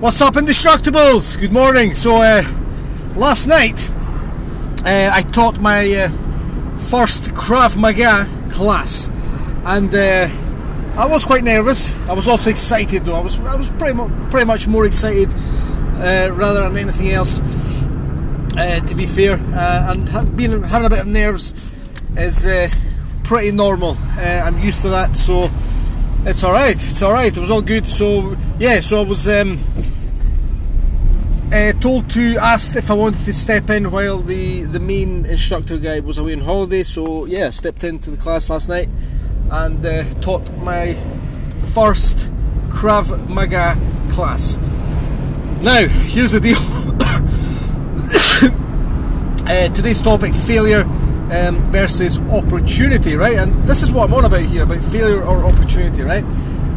[0.00, 1.38] What's up, Indestructibles?
[1.40, 1.92] Good morning.
[1.92, 2.42] So, uh,
[3.16, 3.90] last night
[4.84, 6.08] uh, I taught my uh,
[6.78, 9.08] first Krav Maga class,
[9.64, 10.28] and uh,
[10.96, 12.08] I was quite nervous.
[12.08, 13.16] I was also excited, though.
[13.16, 17.40] I was I was pretty mu- pretty much more excited uh, rather than anything else.
[18.56, 21.72] Uh, to be fair, and ha- being having a bit of nerves
[22.16, 22.46] is
[23.24, 23.96] pretty normal.
[24.16, 25.48] I'm used to that, so
[26.24, 26.74] it's all right.
[26.74, 27.36] It's all right.
[27.36, 27.86] It was all good.
[27.86, 29.58] So yeah, so I was um,
[31.52, 35.78] uh, told to asked if I wanted to step in while the the main instructor
[35.78, 36.82] guy was away on holiday.
[36.82, 38.88] So yeah, stepped into the class last night
[39.50, 40.94] and uh, taught my
[41.72, 42.30] first
[42.68, 43.76] Krav Maga
[44.10, 44.56] class.
[45.62, 46.58] Now here's the deal.
[49.46, 50.82] uh, today's topic: failure
[51.32, 53.38] um, versus opportunity, right?
[53.38, 56.24] And this is what I'm on about here about failure or opportunity, right?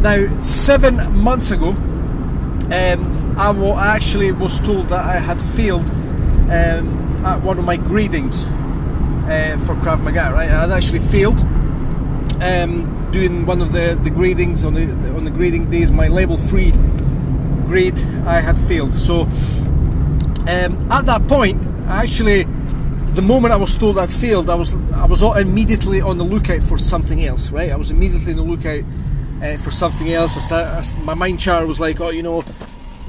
[0.00, 5.90] Now, seven months ago, um, I actually was told that I had failed
[6.50, 8.50] um, at one of my gradings
[9.24, 10.48] uh, for Krav Maga, right?
[10.48, 11.40] I had actually failed
[12.42, 14.84] um, doing one of the, the gradings on the
[15.16, 15.90] on the grading days.
[15.90, 16.72] My level three
[17.66, 18.92] grade, I had failed.
[18.92, 22.44] So um, at that point, actually,
[23.14, 26.62] the moment I was told I'd failed, I was I was immediately on the lookout
[26.62, 27.50] for something else.
[27.50, 28.84] Right, I was immediately on the lookout
[29.42, 30.36] uh, for something else.
[30.36, 32.44] I start, I, my mind chart was like, oh, you know,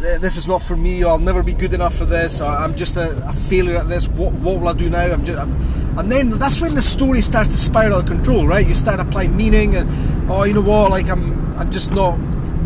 [0.00, 1.04] this is not for me.
[1.04, 2.40] I'll never be good enough for this.
[2.40, 4.08] I'm just a, a failure at this.
[4.08, 5.04] What, what will I do now?
[5.04, 5.52] I'm just, I'm,
[5.98, 8.66] and then that's when the story starts to spiral out of control, right?
[8.66, 9.88] You start applying meaning, and
[10.30, 10.90] oh, you know what?
[10.90, 12.18] Like I'm, I'm just not.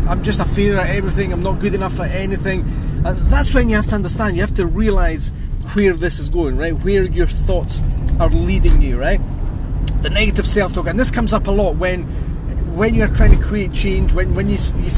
[0.07, 1.33] I'm just a failure at everything.
[1.33, 2.61] I'm not good enough at anything.
[3.05, 4.35] And that's when you have to understand.
[4.35, 5.31] You have to realize
[5.73, 6.73] where this is going, right?
[6.73, 7.81] Where your thoughts
[8.19, 9.19] are leading you, right?
[10.01, 12.03] The negative self-talk, and this comes up a lot when
[12.75, 14.89] when you're trying to create change, when when you you,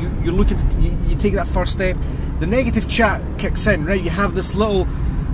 [0.00, 1.96] you you're looking to you, you take that first step,
[2.38, 4.02] the negative chat kicks in, right?
[4.02, 4.86] You have this little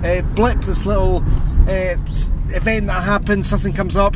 [0.03, 1.17] uh, blip, this little
[1.67, 1.95] uh,
[2.55, 4.15] event that happens, something comes up,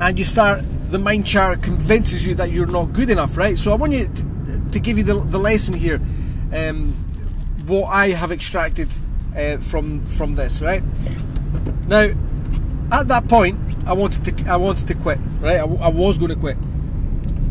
[0.00, 0.62] and you start.
[0.90, 3.58] The mind chart convinces you that you're not good enough, right?
[3.58, 6.00] So I want you to, to give you the, the lesson here.
[6.54, 6.92] Um,
[7.66, 8.88] what I have extracted
[9.36, 10.82] uh, from from this, right?
[11.88, 12.10] Now,
[12.90, 15.58] at that point, I wanted to I wanted to quit, right?
[15.58, 16.56] I, I was going to quit,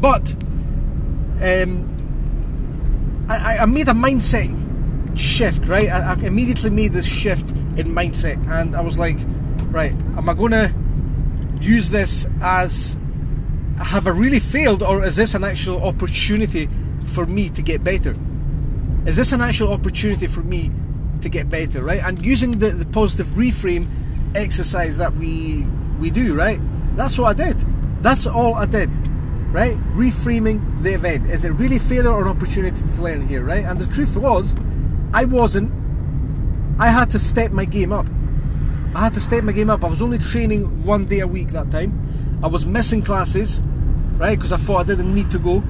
[0.02, 0.34] but
[1.44, 1.97] um,
[3.30, 4.50] I, I made a mindset
[5.18, 5.90] shift, right?
[5.90, 9.18] I, I immediately made this shift in mindset, and I was like,
[9.72, 10.74] right, am I to
[11.62, 12.98] use this as
[13.78, 16.68] have I really failed, or is this an actual opportunity
[17.14, 18.16] for me to get better?
[19.06, 20.72] Is this an actual opportunity for me
[21.22, 22.02] to get better, right?
[22.04, 23.88] And using the, the positive reframe
[24.36, 25.66] exercise that we
[26.00, 26.60] we do, right?
[26.96, 27.60] That's what I did.
[28.02, 28.90] That's all I did,
[29.52, 29.78] right?
[29.94, 31.30] Reframing the event.
[31.30, 33.66] Is it really failure or an opportunity to learn here, right?
[33.66, 34.56] And the truth was,
[35.14, 35.72] I wasn't.
[36.80, 38.08] I had to step my game up.
[38.96, 39.84] I had to step my game up.
[39.84, 41.94] I was only training one day a week that time.
[42.44, 43.62] I was missing classes,
[44.18, 44.38] right?
[44.38, 45.64] Because I thought I didn't need to go.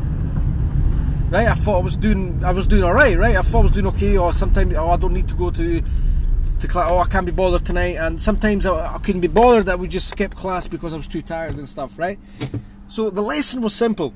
[1.30, 1.48] Right?
[1.48, 2.44] I thought I was doing.
[2.44, 3.36] I was doing all right, right?
[3.36, 4.18] I thought I was doing okay.
[4.18, 5.82] Or sometimes, oh, I don't need to go to
[6.60, 6.90] to class.
[6.90, 7.96] Oh, I can't be bothered tonight.
[7.96, 9.70] And sometimes I, I couldn't be bothered.
[9.70, 12.18] I would just skip class because I was too tired and stuff, right?
[12.88, 14.14] So the lesson was simple.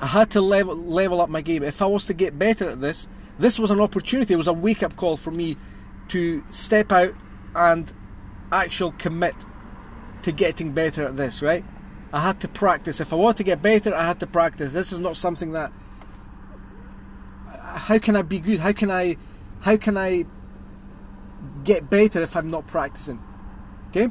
[0.00, 1.62] I had to level level up my game.
[1.62, 4.34] If I was to get better at this, this was an opportunity.
[4.34, 5.56] It was a wake up call for me
[6.08, 7.14] to step out
[7.54, 7.92] and
[8.50, 9.36] actual commit
[10.22, 11.64] to getting better at this, right?
[12.12, 13.00] I had to practice.
[13.00, 14.72] If I want to get better, I had to practice.
[14.72, 15.72] This is not something that
[17.74, 18.60] how can I be good?
[18.60, 19.16] How can I
[19.62, 20.26] how can I
[21.64, 23.22] get better if I'm not practicing?
[23.88, 24.08] Okay?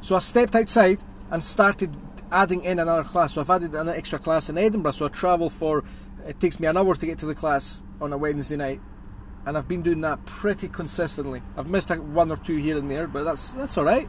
[0.00, 1.94] So I stepped outside and started
[2.30, 3.34] adding in another class.
[3.34, 4.92] So I've added an extra class in Edinburgh.
[4.92, 5.84] So I travel for
[6.26, 8.80] it takes me an hour to get to the class on a Wednesday night.
[9.46, 11.42] And I've been doing that pretty consistently.
[11.56, 14.08] I've missed one or two here and there, but that's that's alright.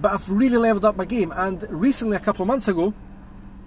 [0.00, 2.94] But I've really leveled up my game and recently a couple of months ago,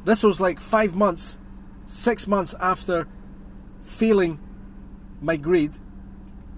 [0.06, 1.38] this was like five months,
[1.86, 3.08] six months after
[3.84, 4.40] failing
[5.22, 5.74] my grade,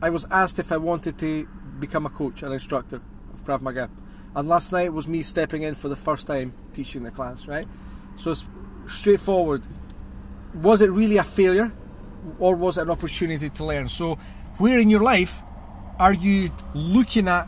[0.01, 1.47] I was asked if I wanted to
[1.79, 3.01] become a coach, an instructor
[3.33, 3.89] of Krav Maga.
[4.35, 7.65] And last night was me stepping in for the first time teaching the class, right?
[8.17, 8.47] So it's
[8.85, 9.65] straightforward.
[10.61, 11.71] Was it really a failure
[12.39, 13.87] or was it an opportunity to learn?
[13.87, 14.15] So,
[14.57, 15.41] where in your life
[15.99, 17.47] are you looking at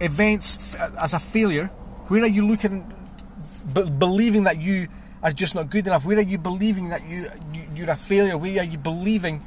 [0.00, 1.66] events as a failure?
[2.08, 2.92] Where are you looking,
[3.98, 4.88] believing that you
[5.22, 6.04] are just not good enough?
[6.04, 8.36] Where are you believing that you, you you're a failure?
[8.36, 9.40] Where are you believing?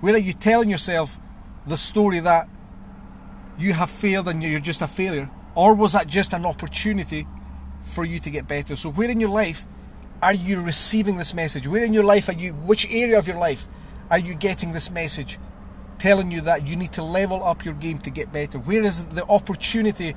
[0.00, 1.18] Where are you telling yourself
[1.66, 2.48] the story that
[3.58, 5.30] you have failed and you're just a failure?
[5.54, 7.26] Or was that just an opportunity
[7.82, 8.76] for you to get better?
[8.76, 9.66] So where in your life
[10.22, 11.66] are you receiving this message?
[11.66, 13.66] Where in your life are you which area of your life
[14.10, 15.38] are you getting this message
[15.98, 18.58] telling you that you need to level up your game to get better?
[18.58, 20.14] Where is the opportunity?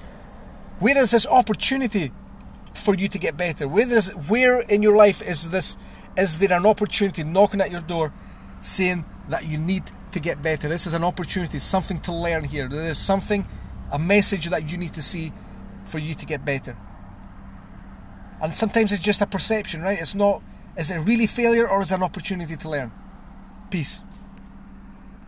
[0.79, 2.11] Where is this opportunity
[2.73, 3.67] for you to get better?
[3.67, 5.77] Where is where in your life is this
[6.17, 8.13] is there an opportunity knocking at your door
[8.61, 10.67] saying that you need to get better?
[10.67, 12.67] This is an opportunity, something to learn here.
[12.67, 13.45] There is something,
[13.93, 15.31] a message that you need to see
[15.83, 16.75] for you to get better.
[18.41, 19.99] And sometimes it's just a perception, right?
[19.99, 20.41] It's not
[20.75, 22.91] is it really failure or is it an opportunity to learn?
[23.69, 24.01] Peace.